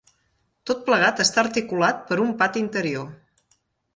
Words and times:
Tot 0.69 0.79
plegat 0.85 1.19
està 1.25 1.41
articulat 1.43 2.01
per 2.09 2.19
un 2.25 2.33
pati 2.39 2.65
interior. 2.65 3.07